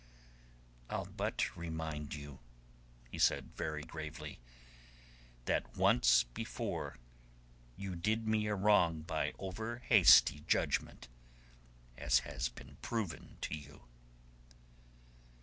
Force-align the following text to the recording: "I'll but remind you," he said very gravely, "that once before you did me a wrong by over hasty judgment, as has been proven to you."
"I'll 0.89 1.05
but 1.05 1.55
remind 1.55 2.15
you," 2.15 2.39
he 3.11 3.19
said 3.19 3.55
very 3.55 3.83
gravely, 3.83 4.39
"that 5.45 5.77
once 5.77 6.23
before 6.23 6.97
you 7.77 7.95
did 7.95 8.27
me 8.27 8.47
a 8.47 8.55
wrong 8.55 9.03
by 9.03 9.35
over 9.37 9.77
hasty 9.77 10.39
judgment, 10.47 11.07
as 11.99 12.21
has 12.25 12.49
been 12.49 12.77
proven 12.81 13.37
to 13.41 13.55
you." 13.55 13.83